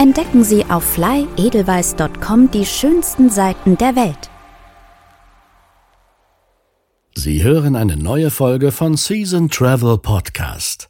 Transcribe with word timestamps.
Entdecken 0.00 0.44
Sie 0.44 0.64
auf 0.64 0.82
flyedelweiss.com 0.94 2.50
die 2.50 2.64
schönsten 2.64 3.28
Seiten 3.28 3.76
der 3.76 3.96
Welt. 3.96 4.30
Sie 7.14 7.42
hören 7.42 7.76
eine 7.76 7.98
neue 7.98 8.30
Folge 8.30 8.72
von 8.72 8.96
Season 8.96 9.50
Travel 9.50 9.98
Podcast. 9.98 10.88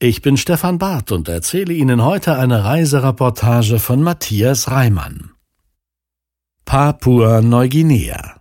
Ich 0.00 0.22
bin 0.22 0.36
Stefan 0.36 0.78
Barth 0.78 1.12
und 1.12 1.28
erzähle 1.28 1.72
Ihnen 1.72 2.04
heute 2.04 2.36
eine 2.36 2.64
Reisereportage 2.64 3.78
von 3.78 4.02
Matthias 4.02 4.72
Reimann. 4.72 5.30
Papua-Neuguinea 6.64 8.40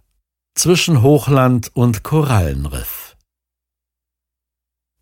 zwischen 0.56 1.04
Hochland 1.04 1.70
und 1.76 2.02
Korallenriff. 2.02 3.05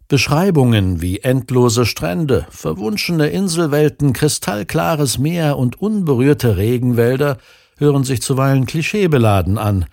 Beschreibungen 0.07 1.01
wie 1.01 1.19
endlose 1.19 1.85
Strände, 1.85 2.45
verwunschene 2.49 3.29
Inselwelten, 3.29 4.13
kristallklares 4.13 5.17
Meer 5.17 5.57
und 5.57 5.81
unberührte 5.81 6.57
Regenwälder 6.57 7.37
hören 7.77 8.03
sich 8.03 8.21
zuweilen 8.21 8.65
klischeebeladen 8.65 9.57
an. 9.57 9.85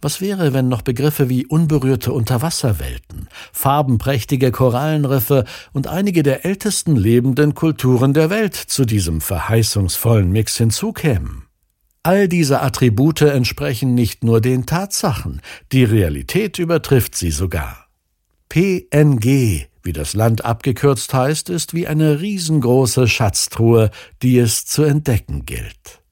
Was 0.00 0.20
wäre, 0.20 0.52
wenn 0.54 0.68
noch 0.68 0.82
Begriffe 0.82 1.28
wie 1.28 1.44
unberührte 1.44 2.12
Unterwasserwelten, 2.12 3.28
farbenprächtige 3.52 4.52
Korallenriffe 4.52 5.44
und 5.72 5.88
einige 5.88 6.22
der 6.22 6.44
ältesten 6.44 6.94
lebenden 6.94 7.54
Kulturen 7.54 8.14
der 8.14 8.30
Welt 8.30 8.54
zu 8.54 8.84
diesem 8.84 9.20
verheißungsvollen 9.20 10.30
Mix 10.30 10.56
hinzukämen? 10.56 11.46
All 12.04 12.28
diese 12.28 12.62
Attribute 12.62 13.22
entsprechen 13.22 13.94
nicht 13.94 14.22
nur 14.22 14.40
den 14.40 14.66
Tatsachen, 14.66 15.42
die 15.72 15.82
Realität 15.82 16.60
übertrifft 16.60 17.16
sie 17.16 17.32
sogar. 17.32 17.87
PNG, 18.48 19.66
wie 19.82 19.92
das 19.92 20.14
Land 20.14 20.44
abgekürzt 20.44 21.12
heißt, 21.12 21.50
ist 21.50 21.74
wie 21.74 21.86
eine 21.86 22.20
riesengroße 22.20 23.06
Schatztruhe, 23.06 23.90
die 24.22 24.38
es 24.38 24.64
zu 24.64 24.82
entdecken 24.84 25.44
gilt. 25.44 26.02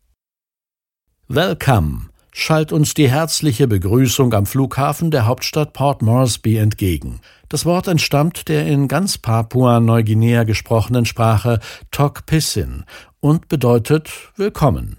Welcome 1.28 2.10
schallt 2.32 2.70
uns 2.70 2.92
die 2.92 3.10
herzliche 3.10 3.66
Begrüßung 3.66 4.34
am 4.34 4.44
Flughafen 4.44 5.10
der 5.10 5.24
Hauptstadt 5.24 5.72
Port 5.72 6.02
Moresby 6.02 6.58
entgegen. 6.58 7.20
Das 7.48 7.64
Wort 7.64 7.88
entstammt 7.88 8.48
der 8.48 8.66
in 8.66 8.88
ganz 8.88 9.16
Papua-Neuguinea 9.16 10.44
gesprochenen 10.44 11.06
Sprache 11.06 11.60
Tok 11.90 12.26
Pissin 12.26 12.84
und 13.20 13.48
bedeutet 13.48 14.10
Willkommen. 14.36 14.98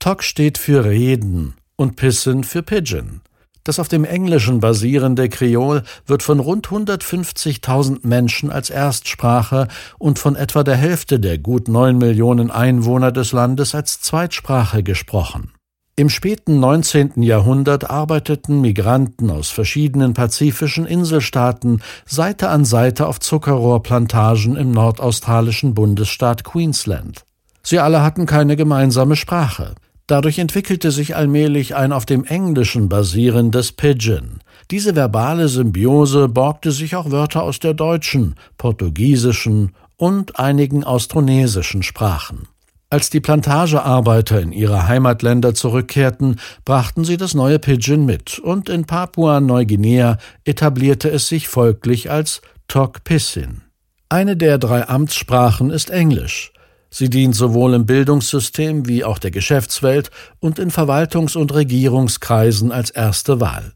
Tok 0.00 0.24
steht 0.24 0.58
für 0.58 0.84
Reden 0.84 1.54
und 1.76 1.94
Pissin 1.94 2.42
für 2.42 2.64
Pigeon. 2.64 3.20
Das 3.64 3.78
auf 3.78 3.88
dem 3.88 4.04
Englischen 4.04 4.58
basierende 4.58 5.28
Kreol 5.28 5.82
wird 6.06 6.22
von 6.22 6.40
rund 6.40 6.68
150.000 6.68 8.00
Menschen 8.02 8.50
als 8.50 8.70
Erstsprache 8.70 9.68
und 9.98 10.18
von 10.18 10.34
etwa 10.34 10.64
der 10.64 10.76
Hälfte 10.76 11.20
der 11.20 11.38
gut 11.38 11.68
neun 11.68 11.98
Millionen 11.98 12.50
Einwohner 12.50 13.12
des 13.12 13.32
Landes 13.32 13.74
als 13.74 14.00
Zweitsprache 14.00 14.82
gesprochen. 14.82 15.52
Im 15.94 16.08
späten 16.08 16.58
19. 16.58 17.22
Jahrhundert 17.22 17.90
arbeiteten 17.90 18.62
Migranten 18.62 19.30
aus 19.30 19.50
verschiedenen 19.50 20.14
pazifischen 20.14 20.86
Inselstaaten 20.86 21.82
Seite 22.06 22.48
an 22.48 22.64
Seite 22.64 23.06
auf 23.06 23.20
Zuckerrohrplantagen 23.20 24.56
im 24.56 24.70
nordaustralischen 24.70 25.74
Bundesstaat 25.74 26.44
Queensland. 26.44 27.24
Sie 27.62 27.78
alle 27.78 28.02
hatten 28.02 28.24
keine 28.24 28.56
gemeinsame 28.56 29.16
Sprache. 29.16 29.74
Dadurch 30.12 30.38
entwickelte 30.38 30.90
sich 30.90 31.16
allmählich 31.16 31.74
ein 31.74 31.90
auf 31.90 32.04
dem 32.04 32.24
Englischen 32.24 32.90
basierendes 32.90 33.72
Pidgin. 33.72 34.40
Diese 34.70 34.94
verbale 34.94 35.48
Symbiose 35.48 36.28
borgte 36.28 36.70
sich 36.70 36.96
auch 36.96 37.10
Wörter 37.10 37.42
aus 37.42 37.60
der 37.60 37.72
deutschen, 37.72 38.34
portugiesischen 38.58 39.72
und 39.96 40.38
einigen 40.38 40.84
austronesischen 40.84 41.82
Sprachen. 41.82 42.46
Als 42.90 43.08
die 43.08 43.20
Plantagearbeiter 43.20 44.38
in 44.38 44.52
ihre 44.52 44.86
Heimatländer 44.86 45.54
zurückkehrten, 45.54 46.38
brachten 46.66 47.04
sie 47.04 47.16
das 47.16 47.32
neue 47.32 47.58
Pidgin 47.58 48.04
mit, 48.04 48.38
und 48.38 48.68
in 48.68 48.84
Papua-Neuguinea 48.84 50.18
etablierte 50.44 51.08
es 51.10 51.28
sich 51.28 51.48
folglich 51.48 52.10
als 52.10 52.42
Tok 52.68 53.02
Pissin. 53.04 53.62
Eine 54.10 54.36
der 54.36 54.58
drei 54.58 54.86
Amtssprachen 54.86 55.70
ist 55.70 55.88
Englisch. 55.88 56.51
Sie 56.94 57.08
dient 57.08 57.34
sowohl 57.34 57.72
im 57.72 57.86
Bildungssystem 57.86 58.86
wie 58.86 59.02
auch 59.02 59.18
der 59.18 59.30
Geschäftswelt 59.30 60.10
und 60.40 60.58
in 60.58 60.70
Verwaltungs- 60.70 61.38
und 61.38 61.54
Regierungskreisen 61.54 62.70
als 62.70 62.90
erste 62.90 63.40
Wahl. 63.40 63.72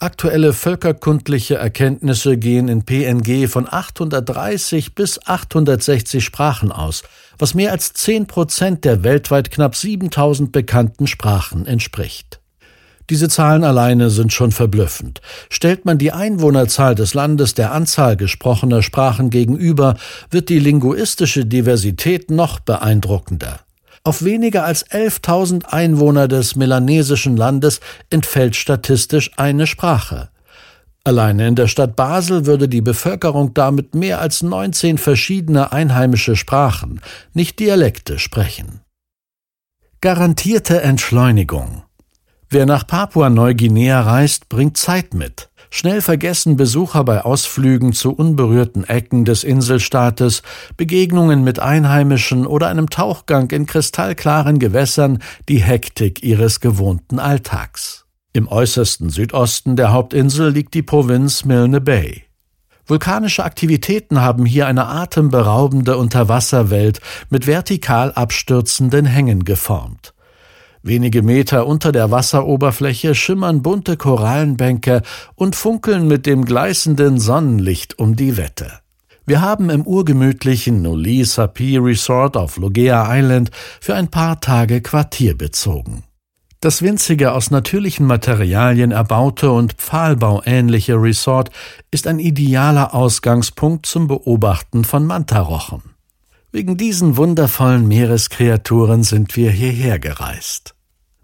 Aktuelle 0.00 0.52
völkerkundliche 0.52 1.54
Erkenntnisse 1.54 2.36
gehen 2.36 2.68
in 2.68 2.84
PNG 2.84 3.48
von 3.48 3.66
830 3.66 4.94
bis 4.94 5.18
860 5.26 6.22
Sprachen 6.22 6.70
aus, 6.70 7.04
was 7.38 7.54
mehr 7.54 7.72
als 7.72 7.94
10 7.94 8.26
Prozent 8.26 8.84
der 8.84 9.02
weltweit 9.02 9.50
knapp 9.50 9.74
7000 9.74 10.52
bekannten 10.52 11.06
Sprachen 11.06 11.64
entspricht. 11.64 12.37
Diese 13.10 13.30
Zahlen 13.30 13.64
alleine 13.64 14.10
sind 14.10 14.34
schon 14.34 14.52
verblüffend. 14.52 15.22
Stellt 15.48 15.86
man 15.86 15.96
die 15.96 16.12
Einwohnerzahl 16.12 16.94
des 16.94 17.14
Landes 17.14 17.54
der 17.54 17.72
Anzahl 17.72 18.16
gesprochener 18.16 18.82
Sprachen 18.82 19.30
gegenüber, 19.30 19.96
wird 20.30 20.50
die 20.50 20.58
linguistische 20.58 21.46
Diversität 21.46 22.30
noch 22.30 22.60
beeindruckender. 22.60 23.60
Auf 24.04 24.22
weniger 24.24 24.64
als 24.64 24.86
11.000 24.86 25.64
Einwohner 25.66 26.28
des 26.28 26.54
melanesischen 26.54 27.36
Landes 27.36 27.80
entfällt 28.10 28.56
statistisch 28.56 29.30
eine 29.36 29.66
Sprache. 29.66 30.28
Alleine 31.02 31.48
in 31.48 31.54
der 31.54 31.68
Stadt 31.68 31.96
Basel 31.96 32.44
würde 32.44 32.68
die 32.68 32.82
Bevölkerung 32.82 33.54
damit 33.54 33.94
mehr 33.94 34.20
als 34.20 34.42
19 34.42 34.98
verschiedene 34.98 35.72
einheimische 35.72 36.36
Sprachen, 36.36 37.00
nicht 37.32 37.58
Dialekte, 37.58 38.18
sprechen. 38.18 38.80
Garantierte 40.00 40.82
Entschleunigung 40.82 41.82
Wer 42.50 42.64
nach 42.64 42.86
Papua-Neuguinea 42.86 44.00
reist, 44.00 44.48
bringt 44.48 44.78
Zeit 44.78 45.12
mit. 45.12 45.50
Schnell 45.68 46.00
vergessen 46.00 46.56
Besucher 46.56 47.04
bei 47.04 47.22
Ausflügen 47.22 47.92
zu 47.92 48.10
unberührten 48.10 48.84
Ecken 48.84 49.26
des 49.26 49.44
Inselstaates, 49.44 50.42
Begegnungen 50.78 51.44
mit 51.44 51.60
Einheimischen 51.60 52.46
oder 52.46 52.68
einem 52.68 52.88
Tauchgang 52.88 53.50
in 53.50 53.66
kristallklaren 53.66 54.58
Gewässern 54.58 55.18
die 55.50 55.62
Hektik 55.62 56.22
ihres 56.22 56.60
gewohnten 56.60 57.18
Alltags. 57.18 58.06
Im 58.32 58.48
äußersten 58.48 59.10
Südosten 59.10 59.76
der 59.76 59.92
Hauptinsel 59.92 60.50
liegt 60.50 60.72
die 60.72 60.82
Provinz 60.82 61.44
Milne 61.44 61.82
Bay. 61.82 62.24
Vulkanische 62.86 63.44
Aktivitäten 63.44 64.22
haben 64.22 64.46
hier 64.46 64.66
eine 64.66 64.86
atemberaubende 64.86 65.98
Unterwasserwelt 65.98 67.02
mit 67.28 67.46
vertikal 67.46 68.12
abstürzenden 68.12 69.04
Hängen 69.04 69.44
geformt. 69.44 70.14
Wenige 70.82 71.22
Meter 71.22 71.66
unter 71.66 71.92
der 71.92 72.10
Wasseroberfläche 72.10 73.14
schimmern 73.14 73.62
bunte 73.62 73.96
Korallenbänke 73.96 75.02
und 75.34 75.56
funkeln 75.56 76.06
mit 76.06 76.26
dem 76.26 76.44
gleißenden 76.44 77.18
Sonnenlicht 77.18 77.98
um 77.98 78.16
die 78.16 78.36
Wette. 78.36 78.80
Wir 79.26 79.42
haben 79.42 79.68
im 79.68 79.86
urgemütlichen 79.86 80.80
Nuli 80.80 81.24
Sapi 81.24 81.76
Resort 81.76 82.36
auf 82.36 82.56
Logea 82.56 83.06
Island 83.14 83.50
für 83.80 83.94
ein 83.94 84.08
paar 84.08 84.40
Tage 84.40 84.80
Quartier 84.80 85.36
bezogen. 85.36 86.04
Das 86.60 86.82
winzige, 86.82 87.32
aus 87.32 87.50
natürlichen 87.50 88.06
Materialien 88.06 88.90
erbaute 88.90 89.52
und 89.52 89.74
pfahlbauähnliche 89.74 90.94
Resort 90.94 91.50
ist 91.90 92.06
ein 92.06 92.18
idealer 92.18 92.94
Ausgangspunkt 92.94 93.86
zum 93.86 94.08
Beobachten 94.08 94.84
von 94.84 95.06
Mantarochen. 95.06 95.82
Wegen 96.50 96.78
diesen 96.78 97.18
wundervollen 97.18 97.86
Meereskreaturen 97.86 99.02
sind 99.02 99.36
wir 99.36 99.50
hierher 99.50 99.98
gereist. 99.98 100.74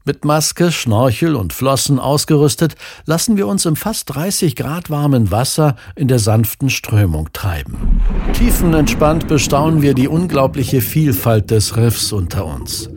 Mit 0.04 0.26
Maske, 0.26 0.70
Schnorchel 0.70 1.34
und 1.34 1.54
Flossen 1.54 1.98
ausgerüstet, 1.98 2.74
lassen 3.06 3.38
wir 3.38 3.46
uns 3.46 3.64
im 3.64 3.74
fast 3.74 4.14
30 4.14 4.54
Grad 4.54 4.90
warmen 4.90 5.30
Wasser 5.30 5.76
in 5.96 6.08
der 6.08 6.18
sanften 6.18 6.68
Strömung 6.68 7.30
treiben. 7.32 8.02
Tiefenentspannt 8.34 9.26
bestaunen 9.26 9.80
wir 9.80 9.94
die 9.94 10.08
unglaubliche 10.08 10.82
Vielfalt 10.82 11.50
des 11.50 11.78
Riffs 11.78 12.12
unter 12.12 12.44
uns. 12.44 12.90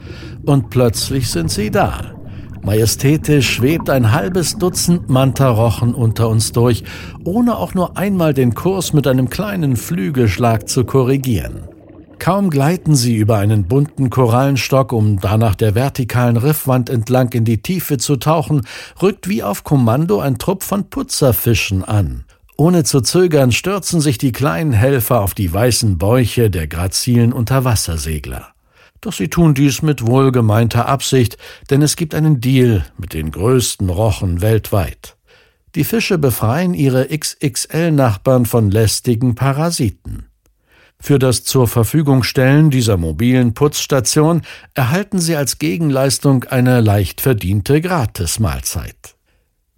Und 0.45 0.69
plötzlich 0.69 1.29
sind 1.29 1.49
sie 1.49 1.71
da. 1.71 2.13
Majestätisch 2.61 3.49
schwebt 3.49 3.89
ein 3.89 4.11
halbes 4.11 4.57
Dutzend 4.57 5.07
Mantarochen 5.07 5.93
unter 5.93 6.27
uns 6.27 6.51
durch, 6.51 6.83
ohne 7.23 7.55
auch 7.55 7.73
nur 7.73 7.95
einmal 7.95 8.33
den 8.33 8.53
Kurs 8.53 8.91
mit 8.91 9.07
einem 9.07 9.29
kleinen 9.29 9.77
Flügelschlag 9.77 10.67
zu 10.67 10.83
korrigieren. 10.83 11.69
Kaum 12.19 12.49
gleiten 12.49 12.95
sie 12.95 13.15
über 13.15 13.37
einen 13.37 13.65
bunten 13.65 14.09
Korallenstock, 14.09 14.91
um 14.91 15.19
danach 15.19 15.55
der 15.55 15.75
vertikalen 15.75 16.37
Riffwand 16.37 16.89
entlang 16.89 17.31
in 17.33 17.45
die 17.45 17.61
Tiefe 17.61 17.97
zu 17.97 18.17
tauchen, 18.17 18.61
rückt 19.01 19.29
wie 19.29 19.43
auf 19.43 19.63
Kommando 19.63 20.19
ein 20.19 20.37
Trupp 20.37 20.63
von 20.63 20.89
Putzerfischen 20.89 21.83
an. 21.83 22.25
Ohne 22.57 22.83
zu 22.83 23.01
zögern 23.01 23.51
stürzen 23.51 24.01
sich 24.01 24.17
die 24.17 24.31
kleinen 24.31 24.73
Helfer 24.73 25.21
auf 25.21 25.35
die 25.35 25.53
weißen 25.53 25.97
Bäuche 25.97 26.49
der 26.49 26.67
grazilen 26.67 27.31
Unterwassersegler. 27.31 28.47
Doch 28.99 29.13
sie 29.13 29.27
tun 29.27 29.53
dies 29.53 29.83
mit 29.83 30.05
wohlgemeinter 30.05 30.87
Absicht, 30.87 31.37
denn 31.69 31.83
es 31.83 31.95
gibt 31.95 32.15
einen 32.15 32.41
Deal 32.41 32.83
mit 32.97 33.13
den 33.13 33.29
größten 33.29 33.89
Rochen 33.89 34.41
weltweit. 34.41 35.17
Die 35.75 35.83
Fische 35.83 36.17
befreien 36.17 36.73
ihre 36.73 37.07
XXL-Nachbarn 37.15 38.47
von 38.47 38.71
lästigen 38.71 39.35
Parasiten. 39.35 40.25
Für 40.99 41.19
das 41.19 41.43
zur 41.43 41.67
Verfügung 41.67 42.23
stellen 42.23 42.69
dieser 42.69 42.97
mobilen 42.97 43.53
Putzstation 43.53 44.41
erhalten 44.73 45.19
sie 45.19 45.35
als 45.35 45.59
Gegenleistung 45.59 46.45
eine 46.45 46.81
leicht 46.81 47.21
verdiente 47.21 47.81
Gratismahlzeit. 47.81 49.15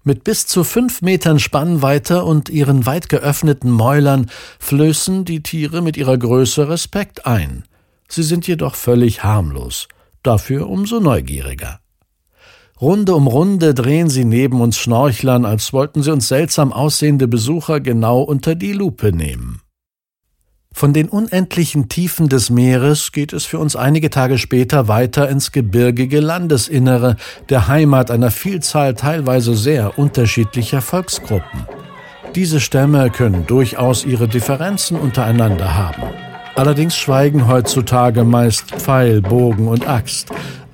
Mit 0.03 0.23
bis 0.23 0.47
zu 0.47 0.63
fünf 0.63 1.01
Metern 1.01 1.39
Spannweite 1.39 2.23
und 2.23 2.49
ihren 2.49 2.85
weit 2.85 3.09
geöffneten 3.09 3.69
Mäulern 3.69 4.31
flößen 4.57 5.25
die 5.25 5.43
Tiere 5.43 5.81
mit 5.81 5.97
ihrer 5.97 6.17
Größe 6.17 6.69
Respekt 6.69 7.25
ein. 7.25 7.65
Sie 8.07 8.23
sind 8.23 8.47
jedoch 8.47 8.75
völlig 8.75 9.23
harmlos, 9.23 9.87
dafür 10.23 10.69
umso 10.69 10.99
neugieriger. 10.99 11.81
Runde 12.81 13.13
um 13.13 13.27
Runde 13.27 13.73
drehen 13.73 14.09
sie 14.09 14.23
neben 14.23 14.61
uns 14.61 14.77
Schnorchlern, 14.77 15.45
als 15.45 15.73
wollten 15.73 16.01
sie 16.01 16.13
uns 16.13 16.29
seltsam 16.29 16.71
aussehende 16.71 17.27
Besucher 17.27 17.81
genau 17.81 18.21
unter 18.21 18.55
die 18.55 18.71
Lupe 18.71 19.11
nehmen. 19.11 19.61
Von 20.73 20.93
den 20.93 21.09
unendlichen 21.09 21.89
Tiefen 21.89 22.29
des 22.29 22.49
Meeres 22.49 23.11
geht 23.11 23.33
es 23.33 23.43
für 23.43 23.59
uns 23.59 23.75
einige 23.75 24.09
Tage 24.09 24.37
später 24.37 24.87
weiter 24.87 25.27
ins 25.27 25.51
gebirgige 25.51 26.21
Landesinnere, 26.21 27.17
der 27.49 27.67
Heimat 27.67 28.11
einer 28.11 28.31
Vielzahl 28.31 28.93
teilweise 28.93 29.55
sehr 29.55 29.97
unterschiedlicher 29.99 30.81
Volksgruppen. 30.81 31.67
Diese 32.35 32.61
Stämme 32.61 33.09
können 33.09 33.45
durchaus 33.45 34.05
ihre 34.05 34.27
Differenzen 34.27 34.97
untereinander 34.97 35.75
haben. 35.75 36.03
Allerdings 36.55 36.95
schweigen 36.95 37.47
heutzutage 37.47 38.23
meist 38.23 38.71
Pfeil, 38.71 39.21
Bogen 39.21 39.67
und 39.67 39.87
Axt. 39.87 40.29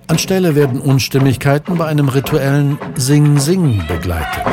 Anstelle 0.07 0.55
werden 0.55 0.79
Unstimmigkeiten 0.81 1.77
bei 1.77 1.85
einem 1.85 2.09
rituellen 2.09 2.77
Sing-Sing 2.95 3.83
begleitet. 3.87 4.45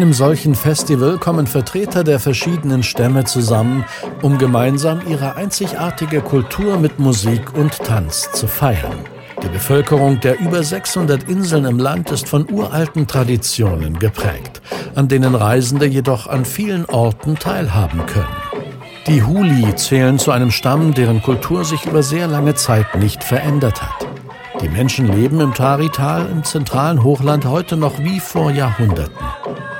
Einem 0.00 0.14
solchen 0.14 0.54
Festival 0.54 1.18
kommen 1.18 1.46
Vertreter 1.46 2.04
der 2.04 2.18
verschiedenen 2.18 2.82
Stämme 2.82 3.24
zusammen, 3.24 3.84
um 4.22 4.38
gemeinsam 4.38 5.02
ihre 5.06 5.36
einzigartige 5.36 6.22
Kultur 6.22 6.78
mit 6.78 6.98
Musik 6.98 7.52
und 7.52 7.76
Tanz 7.76 8.32
zu 8.32 8.46
feiern. 8.46 9.04
Die 9.42 9.48
Bevölkerung 9.48 10.18
der 10.20 10.40
über 10.40 10.62
600 10.62 11.28
Inseln 11.28 11.66
im 11.66 11.78
Land 11.78 12.10
ist 12.12 12.30
von 12.30 12.50
uralten 12.50 13.06
Traditionen 13.06 13.98
geprägt, 13.98 14.62
an 14.94 15.08
denen 15.08 15.34
Reisende 15.34 15.84
jedoch 15.84 16.26
an 16.28 16.46
vielen 16.46 16.86
Orten 16.86 17.38
teilhaben 17.38 18.06
können. 18.06 18.26
Die 19.06 19.22
Huli 19.22 19.74
zählen 19.74 20.18
zu 20.18 20.30
einem 20.30 20.50
Stamm, 20.50 20.94
deren 20.94 21.20
Kultur 21.20 21.66
sich 21.66 21.84
über 21.84 22.02
sehr 22.02 22.26
lange 22.26 22.54
Zeit 22.54 22.94
nicht 22.94 23.22
verändert 23.22 23.82
hat. 23.82 24.06
Die 24.62 24.68
Menschen 24.70 25.08
leben 25.08 25.40
im 25.40 25.52
Tarital 25.52 26.26
im 26.30 26.42
zentralen 26.42 27.04
Hochland 27.04 27.44
heute 27.44 27.76
noch 27.76 27.98
wie 27.98 28.18
vor 28.18 28.50
Jahrhunderten. 28.50 29.26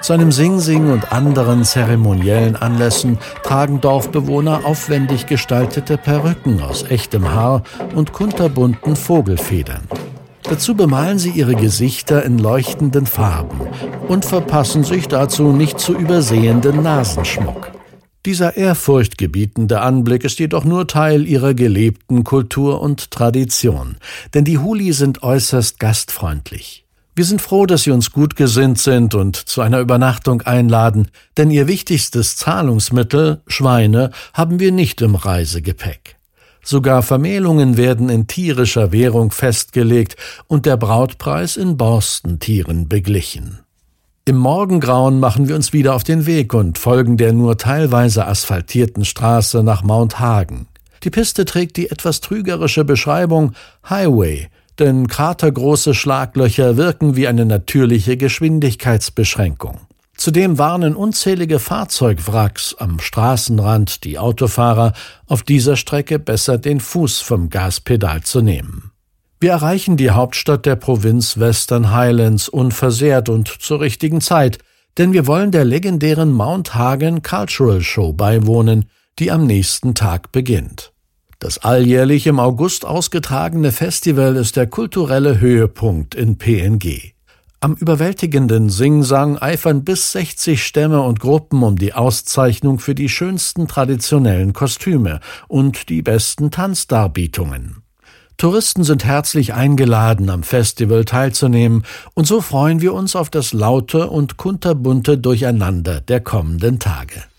Zu 0.00 0.14
einem 0.14 0.32
Sing-Sing 0.32 0.90
und 0.90 1.12
anderen 1.12 1.62
zeremoniellen 1.64 2.56
Anlässen 2.56 3.18
tragen 3.42 3.80
Dorfbewohner 3.80 4.64
aufwendig 4.64 5.26
gestaltete 5.26 5.98
Perücken 5.98 6.62
aus 6.62 6.84
echtem 6.84 7.32
Haar 7.32 7.62
und 7.94 8.12
kunterbunten 8.12 8.96
Vogelfedern. 8.96 9.82
Dazu 10.44 10.74
bemalen 10.74 11.18
sie 11.18 11.30
ihre 11.30 11.54
Gesichter 11.54 12.24
in 12.24 12.38
leuchtenden 12.38 13.06
Farben 13.06 13.60
und 14.08 14.24
verpassen 14.24 14.84
sich 14.84 15.06
dazu 15.06 15.52
nicht 15.52 15.78
zu 15.78 15.94
übersehenden 15.94 16.82
Nasenschmuck. 16.82 17.70
Dieser 18.26 18.56
ehrfurchtgebietende 18.56 19.80
Anblick 19.80 20.24
ist 20.24 20.38
jedoch 20.38 20.64
nur 20.64 20.86
Teil 20.86 21.26
ihrer 21.26 21.54
gelebten 21.54 22.24
Kultur 22.24 22.80
und 22.80 23.10
Tradition, 23.10 23.96
denn 24.34 24.44
die 24.44 24.58
Huli 24.58 24.92
sind 24.92 25.22
äußerst 25.22 25.78
gastfreundlich. 25.78 26.84
Wir 27.20 27.26
sind 27.26 27.42
froh, 27.42 27.66
dass 27.66 27.82
Sie 27.82 27.90
uns 27.90 28.12
gut 28.12 28.34
gesinnt 28.34 28.78
sind 28.78 29.14
und 29.14 29.36
zu 29.36 29.60
einer 29.60 29.80
Übernachtung 29.80 30.40
einladen, 30.40 31.08
denn 31.36 31.50
Ihr 31.50 31.68
wichtigstes 31.68 32.36
Zahlungsmittel, 32.36 33.42
Schweine, 33.46 34.10
haben 34.32 34.58
wir 34.58 34.72
nicht 34.72 35.02
im 35.02 35.16
Reisegepäck. 35.16 36.16
Sogar 36.64 37.02
Vermählungen 37.02 37.76
werden 37.76 38.08
in 38.08 38.26
tierischer 38.26 38.90
Währung 38.90 39.32
festgelegt 39.32 40.16
und 40.46 40.64
der 40.64 40.78
Brautpreis 40.78 41.58
in 41.58 41.76
Borstentieren 41.76 42.88
beglichen. 42.88 43.58
Im 44.24 44.38
Morgengrauen 44.38 45.20
machen 45.20 45.46
wir 45.46 45.56
uns 45.56 45.74
wieder 45.74 45.96
auf 45.96 46.04
den 46.04 46.24
Weg 46.24 46.54
und 46.54 46.78
folgen 46.78 47.18
der 47.18 47.34
nur 47.34 47.58
teilweise 47.58 48.26
asphaltierten 48.26 49.04
Straße 49.04 49.62
nach 49.62 49.82
Mount 49.82 50.20
Hagen. 50.20 50.68
Die 51.04 51.10
Piste 51.10 51.44
trägt 51.44 51.76
die 51.76 51.90
etwas 51.90 52.22
trügerische 52.22 52.86
Beschreibung 52.86 53.52
Highway, 53.86 54.48
denn 54.80 55.06
kratergroße 55.06 55.94
Schlaglöcher 55.94 56.76
wirken 56.76 57.14
wie 57.14 57.28
eine 57.28 57.44
natürliche 57.44 58.16
Geschwindigkeitsbeschränkung. 58.16 59.78
Zudem 60.16 60.58
warnen 60.58 60.96
unzählige 60.96 61.58
Fahrzeugwracks 61.58 62.74
am 62.78 62.98
Straßenrand 62.98 64.04
die 64.04 64.18
Autofahrer, 64.18 64.92
auf 65.26 65.42
dieser 65.42 65.76
Strecke 65.76 66.18
besser 66.18 66.58
den 66.58 66.80
Fuß 66.80 67.20
vom 67.20 67.48
Gaspedal 67.48 68.22
zu 68.22 68.42
nehmen. 68.42 68.90
Wir 69.40 69.52
erreichen 69.52 69.96
die 69.96 70.10
Hauptstadt 70.10 70.66
der 70.66 70.76
Provinz 70.76 71.38
Western 71.38 71.92
Highlands 71.92 72.50
unversehrt 72.50 73.30
und 73.30 73.48
zur 73.48 73.80
richtigen 73.80 74.20
Zeit, 74.20 74.58
denn 74.98 75.14
wir 75.14 75.26
wollen 75.26 75.50
der 75.52 75.64
legendären 75.64 76.32
Mount 76.32 76.74
Hagen 76.74 77.22
Cultural 77.22 77.80
Show 77.80 78.12
beiwohnen, 78.12 78.90
die 79.18 79.30
am 79.30 79.46
nächsten 79.46 79.94
Tag 79.94 80.32
beginnt. 80.32 80.89
Das 81.40 81.56
alljährlich 81.56 82.26
im 82.26 82.38
August 82.38 82.84
ausgetragene 82.84 83.72
Festival 83.72 84.36
ist 84.36 84.56
der 84.56 84.66
kulturelle 84.66 85.40
Höhepunkt 85.40 86.14
in 86.14 86.36
PNG. 86.36 87.14
Am 87.60 87.74
überwältigenden 87.76 88.68
Singsang 88.68 89.38
eifern 89.38 89.82
bis 89.82 90.12
60 90.12 90.62
Stämme 90.62 91.00
und 91.00 91.18
Gruppen 91.18 91.62
um 91.62 91.76
die 91.76 91.94
Auszeichnung 91.94 92.78
für 92.78 92.94
die 92.94 93.08
schönsten 93.08 93.68
traditionellen 93.68 94.52
Kostüme 94.52 95.20
und 95.48 95.88
die 95.88 96.02
besten 96.02 96.50
Tanzdarbietungen. 96.50 97.84
Touristen 98.36 98.84
sind 98.84 99.06
herzlich 99.06 99.54
eingeladen, 99.54 100.28
am 100.28 100.42
Festival 100.42 101.06
teilzunehmen, 101.06 101.84
und 102.12 102.26
so 102.26 102.42
freuen 102.42 102.82
wir 102.82 102.92
uns 102.92 103.16
auf 103.16 103.30
das 103.30 103.54
laute 103.54 104.10
und 104.10 104.36
kunterbunte 104.36 105.16
Durcheinander 105.16 106.02
der 106.02 106.20
kommenden 106.20 106.78
Tage. 106.78 107.29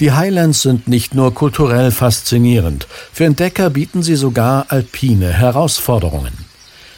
Die 0.00 0.12
Highlands 0.12 0.62
sind 0.62 0.88
nicht 0.88 1.14
nur 1.14 1.34
kulturell 1.34 1.92
faszinierend, 1.92 2.88
für 3.12 3.24
Entdecker 3.24 3.70
bieten 3.70 4.02
sie 4.02 4.16
sogar 4.16 4.66
alpine 4.68 5.32
Herausforderungen. 5.32 6.32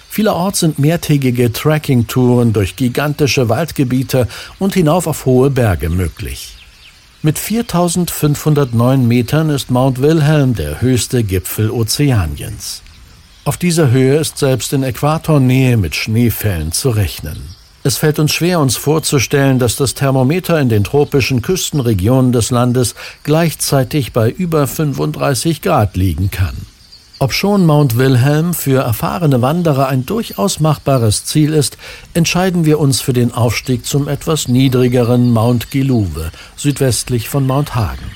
Vielerorts 0.08 0.60
sind 0.60 0.78
mehrtägige 0.78 1.52
Trekking-Touren 1.52 2.54
durch 2.54 2.76
gigantische 2.76 3.50
Waldgebiete 3.50 4.28
und 4.58 4.72
hinauf 4.72 5.06
auf 5.06 5.26
hohe 5.26 5.50
Berge 5.50 5.90
möglich. 5.90 6.56
Mit 7.20 7.38
4509 7.38 9.06
Metern 9.06 9.50
ist 9.50 9.70
Mount 9.70 10.00
Wilhelm 10.00 10.54
der 10.54 10.80
höchste 10.80 11.22
Gipfel 11.22 11.70
Ozeaniens. 11.70 12.82
Auf 13.44 13.58
dieser 13.58 13.90
Höhe 13.90 14.18
ist 14.18 14.38
selbst 14.38 14.72
in 14.72 14.82
Äquatornähe 14.82 15.76
mit 15.76 15.94
Schneefällen 15.94 16.72
zu 16.72 16.90
rechnen. 16.90 17.55
Es 17.86 17.98
fällt 17.98 18.18
uns 18.18 18.32
schwer, 18.32 18.58
uns 18.58 18.76
vorzustellen, 18.76 19.60
dass 19.60 19.76
das 19.76 19.94
Thermometer 19.94 20.58
in 20.60 20.68
den 20.68 20.82
tropischen 20.82 21.40
Küstenregionen 21.40 22.32
des 22.32 22.50
Landes 22.50 22.96
gleichzeitig 23.22 24.12
bei 24.12 24.28
über 24.28 24.66
35 24.66 25.62
Grad 25.62 25.96
liegen 25.96 26.32
kann. 26.32 26.56
Obschon 27.20 27.64
Mount 27.64 27.96
Wilhelm 27.96 28.54
für 28.54 28.80
erfahrene 28.82 29.40
Wanderer 29.40 29.86
ein 29.86 30.04
durchaus 30.04 30.58
machbares 30.58 31.26
Ziel 31.26 31.52
ist, 31.52 31.78
entscheiden 32.12 32.64
wir 32.64 32.80
uns 32.80 33.00
für 33.00 33.12
den 33.12 33.32
Aufstieg 33.32 33.86
zum 33.86 34.08
etwas 34.08 34.48
niedrigeren 34.48 35.30
Mount 35.30 35.70
Giluwe, 35.70 36.32
südwestlich 36.56 37.28
von 37.28 37.46
Mount 37.46 37.76
Hagen. 37.76 38.10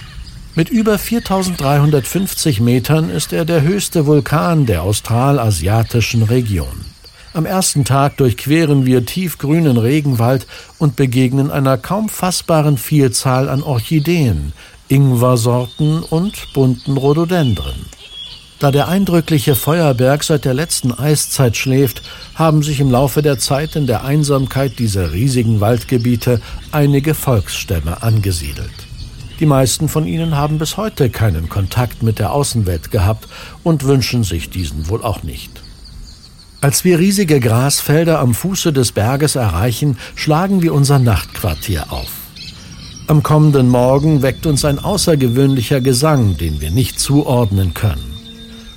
Mit 0.57 0.69
über 0.69 0.99
4350 0.99 2.61
Metern 2.61 3.09
ist 3.09 3.33
er 3.33 3.45
der 3.45 3.63
höchste 3.63 4.07
Vulkan 4.07 4.67
der 4.67 4.83
australasiatischen 4.83 6.25
Region. 6.25 6.90
Am 7.33 7.47
ersten 7.47 7.85
Tag 7.85 8.17
durchqueren 8.17 8.87
wir 8.87 9.07
tiefgrünen 9.07 9.77
Regenwald 9.77 10.49
und 10.79 10.97
begegnen 10.97 11.53
einer 11.53 11.79
kaum 11.79 12.09
fassbaren 12.09 12.77
Vielzahl 12.77 13.49
an 13.49 13.63
Orchideen, 13.63 14.53
Ingwersorten 14.89 16.03
und 16.03 16.53
bunten 16.55 16.97
Rhododendren. 16.97 17.87
Da 18.59 18.73
der 18.73 18.89
eindrückliche 18.89 19.55
Feuerberg 19.55 20.25
seit 20.25 20.45
der 20.45 20.55
letzten 20.55 20.93
Eiszeit 20.93 21.57
schläft, 21.57 22.03
haben 22.35 22.65
sich 22.65 22.81
im 22.81 22.91
Laufe 22.91 23.23
der 23.23 23.39
Zeit 23.39 23.77
in 23.77 23.87
der 23.87 24.05
Einsamkeit 24.05 24.81
dieser 24.81 25.13
riesigen 25.13 25.61
Waldgebiete 25.61 26.43
einige 26.73 27.15
Volksstämme 27.15 28.03
angesiedelt. 28.03 28.73
Die 29.39 29.47
meisten 29.47 29.89
von 29.89 30.05
ihnen 30.05 30.37
haben 30.37 30.59
bis 30.59 30.77
heute 30.77 31.09
keinen 31.11 31.49
Kontakt 31.49 32.03
mit 32.03 32.19
der 32.19 32.33
Außenwelt 32.33 32.91
gehabt 32.91 33.29
und 33.63 33.85
wünschen 33.85 34.25
sich 34.25 34.51
diesen 34.51 34.89
wohl 34.89 35.03
auch 35.03 35.23
nicht. 35.23 35.60
Als 36.63 36.85
wir 36.85 36.99
riesige 36.99 37.41
Grasfelder 37.41 38.19
am 38.19 38.35
Fuße 38.35 38.73
des 38.73 38.93
Berges 38.93 39.35
erreichen, 39.35 39.97
schlagen 40.15 40.61
wir 40.61 40.75
unser 40.75 40.99
Nachtquartier 40.99 41.91
auf. 41.91 42.11
Am 43.07 43.23
kommenden 43.23 43.71
Morgen 43.71 44.21
weckt 44.21 44.45
uns 44.45 44.67
ein 44.67 44.79
außergewöhnlicher 44.79 45.81
Gesang, 45.81 46.37
den 46.37 46.61
wir 46.61 46.71
nicht 46.71 47.01
zuordnen 47.01 47.73
können. 47.73 48.15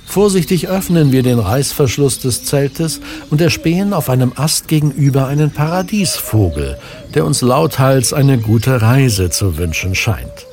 Vorsichtig 0.06 0.68
öffnen 0.68 1.12
wir 1.12 1.22
den 1.22 1.38
Reißverschluss 1.38 2.20
des 2.20 2.44
Zeltes 2.44 3.00
und 3.30 3.40
erspähen 3.40 3.92
auf 3.92 4.08
einem 4.08 4.32
Ast 4.34 4.66
gegenüber 4.66 5.26
einen 5.26 5.50
Paradiesvogel, 5.50 6.78
der 7.14 7.26
uns 7.26 7.42
lauthals 7.42 8.12
eine 8.12 8.38
gute 8.38 8.80
Reise 8.80 9.28
zu 9.28 9.58
wünschen 9.58 9.94
scheint. 9.94 10.46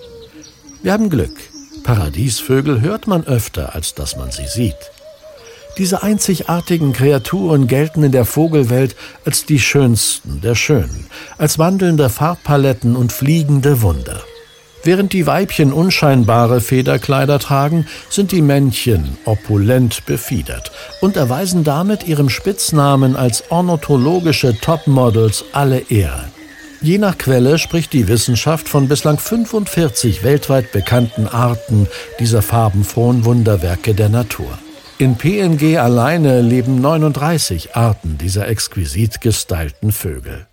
Wir 0.84 0.92
haben 0.92 1.10
Glück. 1.10 1.38
Paradiesvögel 1.84 2.82
hört 2.82 3.08
man 3.08 3.24
öfter, 3.24 3.74
als 3.74 3.96
dass 3.96 4.18
man 4.18 4.32
sie 4.32 4.48
sieht. 4.48 4.92
Diese 5.78 6.04
einzigartigen 6.04 6.94
Kreaturen 6.94 7.68
gelten 7.68 8.04
in 8.04 8.12
der 8.12 8.26
Vogelwelt 8.26 8.96
als 9.26 9.46
die 9.46 9.60
schönsten 9.60 10.42
der 10.42 10.56
Schönen, 10.56 11.08
als 11.38 11.60
wandelnde 11.60 12.10
Farbpaletten 12.10 12.96
und 12.96 13.12
fliegende 13.12 13.82
Wunder. 13.82 14.22
Während 14.84 15.14
die 15.14 15.28
Weibchen 15.28 15.74
unscheinbare 15.74 16.60
Federkleider 16.60 17.38
tragen, 17.38 17.86
sind 18.10 18.32
die 18.32 18.42
Männchen 18.42 19.18
opulent 19.26 20.06
befiedert 20.08 20.72
und 21.02 21.18
erweisen 21.18 21.64
damit 21.64 22.08
ihrem 22.08 22.30
Spitznamen 22.30 23.16
als 23.16 23.52
ornithologische 23.52 24.60
Topmodels 24.60 25.46
alle 25.54 25.80
Ehre. 25.90 26.26
Je 26.82 26.98
nach 26.98 27.20
Quelle 27.20 27.60
spricht 27.60 27.94
die 27.94 28.08
Wissenschaft 28.08 28.68
von 28.68 28.88
bislang 28.88 29.20
45 29.20 30.24
weltweit 30.24 30.72
bekannten 30.72 31.28
Arten 31.28 31.88
dieser 32.20 32.42
farbenfrohen 32.42 33.24
Wunderwerke 33.24 33.94
der 33.94 34.10
Natur. 34.10 34.58
In 35.02 35.18
PNG 35.18 35.80
alleine 35.80 36.42
leben 36.42 36.80
39 36.80 37.76
Arten 37.76 38.20
dieser 38.20 38.48
exquisit 38.48 39.20
gestylten 39.20 39.92
Vögel. 39.92 40.46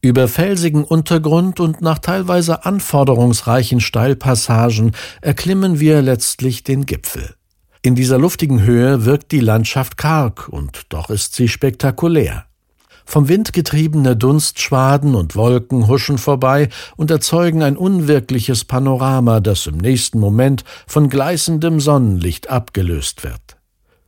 Über 0.00 0.28
felsigen 0.28 0.82
Untergrund 0.82 1.60
und 1.60 1.82
nach 1.82 1.98
teilweise 1.98 2.64
anforderungsreichen 2.64 3.80
Steilpassagen 3.80 4.92
erklimmen 5.20 5.78
wir 5.78 6.00
letztlich 6.00 6.64
den 6.64 6.86
Gipfel. 6.86 7.34
In 7.82 7.94
dieser 7.94 8.16
luftigen 8.16 8.62
Höhe 8.62 9.04
wirkt 9.04 9.30
die 9.30 9.40
Landschaft 9.40 9.98
karg 9.98 10.48
und 10.48 10.86
doch 10.88 11.10
ist 11.10 11.34
sie 11.34 11.48
spektakulär. 11.48 12.47
Vom 13.10 13.26
Wind 13.26 13.54
getriebene 13.54 14.18
Dunstschwaden 14.18 15.14
und 15.14 15.34
Wolken 15.34 15.88
huschen 15.88 16.18
vorbei 16.18 16.68
und 16.98 17.10
erzeugen 17.10 17.62
ein 17.62 17.78
unwirkliches 17.78 18.66
Panorama, 18.66 19.40
das 19.40 19.66
im 19.66 19.78
nächsten 19.78 20.20
Moment 20.20 20.62
von 20.86 21.08
gleißendem 21.08 21.80
Sonnenlicht 21.80 22.50
abgelöst 22.50 23.24
wird. 23.24 23.56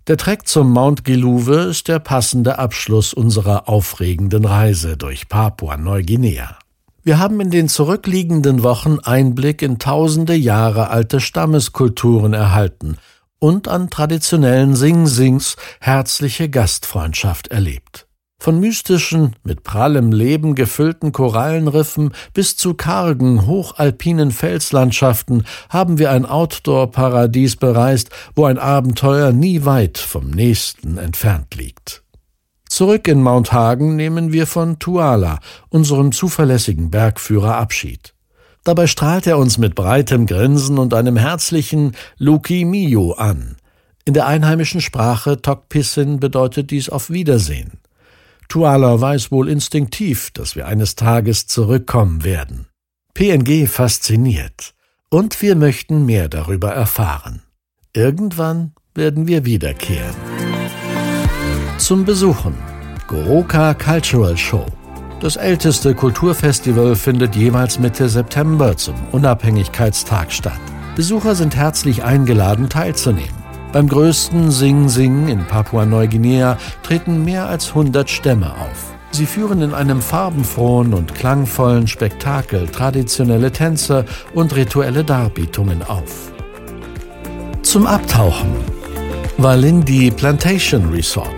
Der 0.06 0.18
Trek 0.18 0.46
zum 0.46 0.70
Mount 0.70 1.06
Giluwe 1.06 1.70
ist 1.70 1.88
der 1.88 1.98
passende 1.98 2.58
Abschluss 2.58 3.14
unserer 3.14 3.70
aufregenden 3.70 4.44
Reise 4.44 4.98
durch 4.98 5.30
Papua-Neuguinea. 5.30 6.58
Wir 7.02 7.18
haben 7.18 7.40
in 7.40 7.50
den 7.50 7.70
zurückliegenden 7.70 8.62
Wochen 8.62 8.98
Einblick 9.02 9.62
in 9.62 9.78
tausende 9.78 10.34
Jahre 10.34 10.90
alte 10.90 11.20
Stammeskulturen 11.20 12.34
erhalten 12.34 12.98
und 13.38 13.66
an 13.66 13.88
traditionellen 13.88 14.76
Sing-Sings 14.76 15.56
herzliche 15.80 16.50
Gastfreundschaft 16.50 17.48
erlebt. 17.48 18.06
Von 18.42 18.58
mystischen, 18.58 19.36
mit 19.44 19.64
prallem 19.64 20.12
Leben 20.12 20.54
gefüllten 20.54 21.12
Korallenriffen 21.12 22.14
bis 22.32 22.56
zu 22.56 22.72
kargen, 22.72 23.46
hochalpinen 23.46 24.30
Felslandschaften 24.30 25.44
haben 25.68 25.98
wir 25.98 26.10
ein 26.10 26.24
Outdoor-Paradies 26.24 27.56
bereist, 27.56 28.08
wo 28.34 28.46
ein 28.46 28.56
Abenteuer 28.56 29.32
nie 29.32 29.66
weit 29.66 29.98
vom 29.98 30.30
nächsten 30.30 30.96
entfernt 30.96 31.54
liegt. 31.54 32.02
Zurück 32.66 33.08
in 33.08 33.20
Mount 33.20 33.52
Hagen 33.52 33.96
nehmen 33.96 34.32
wir 34.32 34.46
von 34.46 34.78
Tuala, 34.78 35.40
unserem 35.68 36.10
zuverlässigen 36.10 36.90
Bergführer, 36.90 37.56
Abschied. 37.56 38.14
Dabei 38.64 38.86
strahlt 38.86 39.26
er 39.26 39.36
uns 39.36 39.58
mit 39.58 39.74
breitem 39.74 40.24
Grinsen 40.24 40.78
und 40.78 40.94
einem 40.94 41.18
herzlichen 41.18 41.92
Luki 42.16 42.64
Mio 42.64 43.12
an. 43.12 43.56
In 44.06 44.14
der 44.14 44.26
einheimischen 44.26 44.80
Sprache 44.80 45.42
Tokpissin 45.42 46.20
bedeutet 46.20 46.70
dies 46.70 46.88
auf 46.88 47.10
Wiedersehen. 47.10 47.79
Tuala 48.50 49.00
weiß 49.00 49.30
wohl 49.30 49.48
instinktiv, 49.48 50.32
dass 50.32 50.56
wir 50.56 50.66
eines 50.66 50.96
Tages 50.96 51.46
zurückkommen 51.46 52.24
werden. 52.24 52.66
PNG 53.14 53.68
fasziniert. 53.68 54.74
Und 55.08 55.40
wir 55.40 55.54
möchten 55.54 56.04
mehr 56.04 56.28
darüber 56.28 56.72
erfahren. 56.72 57.42
Irgendwann 57.92 58.72
werden 58.92 59.28
wir 59.28 59.44
wiederkehren. 59.44 60.16
Zum 61.78 62.04
Besuchen. 62.04 62.54
Goroka 63.06 63.72
Cultural 63.74 64.36
Show. 64.36 64.66
Das 65.20 65.36
älteste 65.36 65.94
Kulturfestival 65.94 66.96
findet 66.96 67.36
jeweils 67.36 67.78
Mitte 67.78 68.08
September 68.08 68.76
zum 68.76 68.96
Unabhängigkeitstag 69.12 70.32
statt. 70.32 70.60
Besucher 70.96 71.36
sind 71.36 71.54
herzlich 71.54 72.02
eingeladen 72.02 72.68
teilzunehmen. 72.68 73.39
Beim 73.72 73.88
größten 73.88 74.50
Sing 74.50 74.88
Sing 74.88 75.28
in 75.28 75.44
Papua-Neuguinea 75.46 76.58
treten 76.82 77.24
mehr 77.24 77.48
als 77.48 77.68
100 77.68 78.10
Stämme 78.10 78.52
auf. 78.52 78.92
Sie 79.12 79.26
führen 79.26 79.62
in 79.62 79.74
einem 79.74 80.00
farbenfrohen 80.00 80.92
und 80.92 81.14
klangvollen 81.14 81.86
Spektakel 81.86 82.66
traditionelle 82.68 83.52
Tänze 83.52 84.04
und 84.34 84.54
rituelle 84.56 85.04
Darbietungen 85.04 85.82
auf. 85.82 86.32
Zum 87.62 87.86
Abtauchen. 87.86 88.50
Walindi 89.38 90.10
Plantation 90.10 90.90
Resort. 90.92 91.28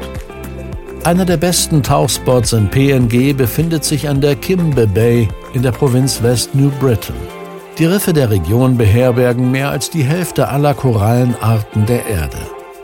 Einer 1.05 1.25
der 1.25 1.37
besten 1.37 1.83
Tauchspots 1.83 2.53
in 2.53 2.69
PNG 2.69 3.37
befindet 3.37 3.85
sich 3.85 4.09
an 4.09 4.21
der 4.21 4.37
Kimbe 4.37 4.87
Bay 4.87 5.29
in 5.53 5.62
der 5.62 5.73
Provinz 5.73 6.23
West 6.23 6.55
New 6.55 6.71
Britain. 6.79 7.32
Die 7.79 7.87
Riffe 7.87 8.12
der 8.12 8.29
Region 8.29 8.76
beherbergen 8.76 9.50
mehr 9.50 9.71
als 9.71 9.88
die 9.88 10.02
Hälfte 10.02 10.49
aller 10.49 10.75
Korallenarten 10.75 11.87
der 11.87 12.07
Erde. 12.07 12.37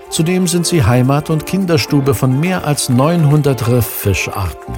Zudem 0.08 0.46
sind 0.46 0.66
sie 0.66 0.82
Heimat 0.82 1.28
und 1.28 1.44
Kinderstube 1.44 2.14
von 2.14 2.40
mehr 2.40 2.66
als 2.66 2.88
900 2.88 3.68
Rifffischarten. 3.68 4.74